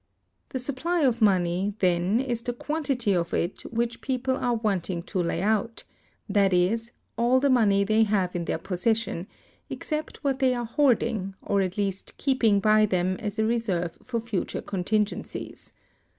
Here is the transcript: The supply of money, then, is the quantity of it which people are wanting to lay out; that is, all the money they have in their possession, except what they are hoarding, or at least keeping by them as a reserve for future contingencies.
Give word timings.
The 0.49 0.57
supply 0.57 1.01
of 1.01 1.21
money, 1.21 1.75
then, 1.77 2.19
is 2.19 2.41
the 2.41 2.53
quantity 2.53 3.13
of 3.15 3.35
it 3.35 3.61
which 3.71 4.01
people 4.01 4.35
are 4.35 4.55
wanting 4.55 5.03
to 5.03 5.21
lay 5.21 5.43
out; 5.43 5.83
that 6.27 6.53
is, 6.53 6.91
all 7.19 7.39
the 7.39 7.51
money 7.51 7.83
they 7.83 8.01
have 8.01 8.35
in 8.35 8.45
their 8.45 8.57
possession, 8.57 9.27
except 9.69 10.23
what 10.23 10.39
they 10.39 10.55
are 10.55 10.65
hoarding, 10.65 11.35
or 11.43 11.61
at 11.61 11.77
least 11.77 12.17
keeping 12.17 12.59
by 12.59 12.87
them 12.87 13.15
as 13.17 13.37
a 13.37 13.45
reserve 13.45 13.91
for 14.01 14.19
future 14.19 14.63
contingencies. 14.63 15.71